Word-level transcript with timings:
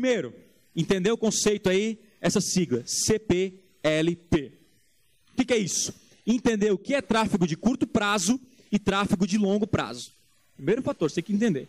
Primeiro, 0.00 0.32
entender 0.74 1.12
o 1.12 1.18
conceito 1.18 1.68
aí, 1.68 1.98
essa 2.22 2.40
sigla, 2.40 2.82
CPLP. 2.86 4.50
O 5.30 5.36
que, 5.36 5.44
que 5.44 5.52
é 5.52 5.58
isso? 5.58 5.92
Entender 6.26 6.70
o 6.70 6.78
que 6.78 6.94
é 6.94 7.02
tráfego 7.02 7.46
de 7.46 7.54
curto 7.54 7.86
prazo 7.86 8.40
e 8.72 8.78
tráfego 8.78 9.26
de 9.26 9.36
longo 9.36 9.66
prazo. 9.66 10.12
Primeiro 10.56 10.80
fator, 10.80 11.10
você 11.10 11.16
tem 11.16 11.24
que 11.24 11.32
entender. 11.34 11.68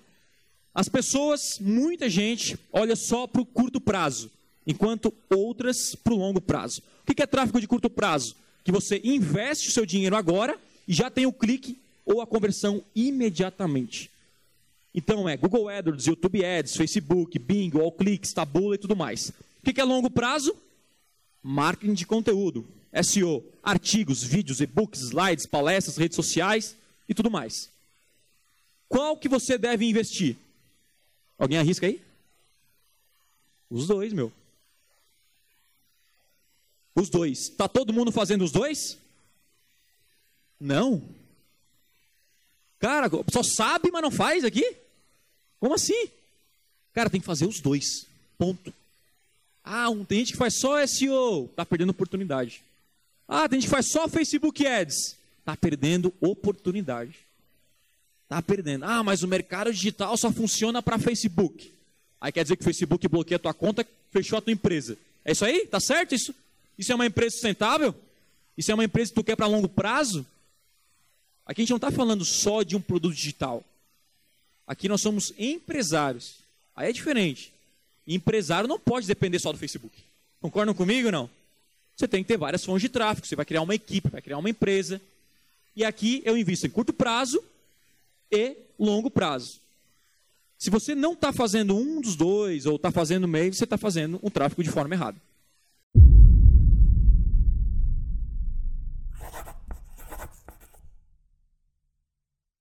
As 0.74 0.88
pessoas, 0.88 1.60
muita 1.60 2.10
gente, 2.10 2.58
olha 2.72 2.96
só 2.96 3.28
para 3.28 3.42
o 3.42 3.46
curto 3.46 3.82
prazo, 3.82 4.32
enquanto 4.66 5.14
outras 5.30 5.94
para 5.94 6.14
o 6.14 6.18
longo 6.18 6.40
prazo. 6.40 6.82
O 7.06 7.14
que 7.14 7.22
é 7.22 7.28
tráfego 7.28 7.60
de 7.60 7.68
curto 7.68 7.90
prazo? 7.90 8.38
Que 8.64 8.72
você 8.72 9.02
investe 9.04 9.68
o 9.68 9.74
seu 9.74 9.86
dinheiro 9.86 10.16
agora 10.16 10.58
e 10.88 10.94
já 10.94 11.12
tem 11.12 11.26
o 11.26 11.34
clique 11.34 11.78
ou 12.06 12.22
a 12.22 12.26
conversão 12.28 12.82
imediatamente. 12.96 14.10
Então 14.94 15.28
é 15.28 15.38
Google 15.38 15.70
AdWords, 15.70 16.06
YouTube 16.06 16.44
Ads, 16.44 16.76
Facebook, 16.76 17.40
Bing, 17.40 17.72
AllClicks, 17.74 18.34
Tabula 18.34 18.76
e 18.76 18.78
tudo 18.78 18.96
mais. 18.96 19.30
O 19.30 19.74
que 19.74 19.80
é 19.80 19.84
longo 19.84 20.10
prazo? 20.10 20.56
Marketing 21.42 21.94
de 21.94 22.06
conteúdo, 22.06 22.68
SEO, 23.04 23.44
artigos, 23.64 24.22
vídeos, 24.24 24.60
e-books, 24.60 25.02
slides, 25.02 25.46
palestras, 25.46 25.98
redes 25.98 26.16
sociais 26.16 26.76
e 27.08 27.14
tudo 27.14 27.32
mais. 27.32 27.70
Qual 28.90 29.18
que 29.18 29.30
você 29.30 29.58
deve 29.58 29.86
investir? 29.86 30.36
Alguém 31.38 31.58
arrisca 31.58 31.88
aí? 31.88 32.02
Os 33.70 33.88
dois, 33.88 34.12
meu. 34.12 34.32
Os 36.94 37.10
dois. 37.10 37.48
Tá 37.48 37.70
todo 37.70 37.94
mundo 37.94 38.12
fazendo 38.12 38.44
os 38.44 38.52
dois? 38.52 38.98
Não. 40.60 41.02
Cara, 42.82 43.08
só 43.32 43.44
sabe, 43.44 43.92
mas 43.92 44.02
não 44.02 44.10
faz 44.10 44.44
aqui? 44.44 44.76
Como 45.60 45.76
assim? 45.76 46.10
Cara, 46.94 47.12
tem 47.12 47.22
que 47.22 47.28
fazer 47.28 47.46
os 47.46 47.60
dois. 47.60 48.08
Ponto. 48.40 48.74
Ah, 49.64 49.88
um, 49.92 50.04
tem 50.04 50.18
gente 50.20 50.32
que 50.32 50.38
faz 50.38 50.56
só 50.60 50.86
SEO, 50.88 51.48
tá 51.56 51.64
perdendo 51.64 51.92
oportunidade. 51.92 52.64
Ah, 53.28 53.48
tem 53.48 53.62
gente 53.62 53.70
que 53.70 53.76
faz 53.76 53.92
só 53.92 54.08
Facebook 54.08 54.66
Ads, 54.66 55.16
tá 55.46 55.56
perdendo 55.56 56.12
oportunidade. 56.20 57.14
Tá 58.28 58.42
perdendo. 58.42 58.86
Ah, 58.86 59.04
mas 59.04 59.22
o 59.22 59.28
mercado 59.28 59.72
digital 59.72 60.18
só 60.18 60.32
funciona 60.32 60.82
para 60.82 60.98
Facebook. 60.98 61.72
Aí 62.20 62.32
quer 62.32 62.42
dizer 62.42 62.56
que 62.56 62.64
o 62.64 62.66
Facebook 62.66 63.08
bloqueia 63.08 63.36
a 63.36 63.40
tua 63.40 63.54
conta, 63.54 63.86
fechou 64.10 64.40
a 64.40 64.42
tua 64.42 64.54
empresa. 64.54 64.98
É 65.24 65.34
isso 65.34 65.46
aí? 65.46 65.68
Tá 65.68 65.80
certo 65.80 66.16
isso? 66.16 66.34
Isso 66.80 66.92
é 66.92 66.96
uma 66.96 67.06
empresa 67.06 67.34
sustentável? 67.34 67.94
Isso 68.58 68.72
é 68.72 68.74
uma 68.74 68.86
empresa 68.86 69.12
que 69.12 69.16
tu 69.16 69.24
quer 69.24 69.36
para 69.36 69.46
longo 69.46 69.70
prazo? 69.70 70.26
Aqui 71.52 71.60
a 71.60 71.64
gente 71.64 71.72
não 71.72 71.76
está 71.76 71.92
falando 71.92 72.24
só 72.24 72.64
de 72.64 72.78
um 72.78 72.82
produto 72.82 73.14
digital. 73.14 73.62
Aqui 74.66 74.88
nós 74.88 75.02
somos 75.02 75.34
empresários. 75.38 76.36
Aí 76.74 76.90
é 76.90 76.94
diferente. 76.94 77.52
Empresário 78.08 78.70
não 78.70 78.80
pode 78.80 79.06
depender 79.06 79.38
só 79.38 79.52
do 79.52 79.58
Facebook. 79.58 79.94
Concordam 80.40 80.74
comigo 80.74 81.08
ou 81.08 81.12
não? 81.12 81.30
Você 81.94 82.08
tem 82.08 82.24
que 82.24 82.30
ter 82.30 82.38
várias 82.38 82.64
fontes 82.64 82.84
de 82.84 82.88
tráfego. 82.88 83.28
Você 83.28 83.36
vai 83.36 83.46
criar 83.46 83.64
uma 83.64 83.76
equipe, 83.76 84.08
vai 84.08 84.22
criar 84.22 84.38
uma 84.38 84.50
empresa. 84.50 85.02
E 85.76 85.84
aqui 85.84 86.22
eu 86.24 86.38
invisto 86.38 86.68
em 86.68 86.70
curto 86.70 86.94
prazo 86.94 87.44
e 88.32 88.56
longo 88.80 89.12
prazo. 89.12 89.60
Se 90.58 90.70
você 90.70 90.96
não 90.96 91.12
está 91.12 91.34
fazendo 91.34 91.76
um 91.76 92.00
dos 92.00 92.16
dois, 92.16 92.66
ou 92.66 92.78
está 92.78 92.92
fazendo 92.92 93.28
meio, 93.28 93.54
você 93.54 93.66
está 93.66 93.78
fazendo 93.78 94.22
um 94.24 94.30
tráfego 94.30 94.64
de 94.64 94.70
forma 94.70 94.96
errada. 94.96 95.18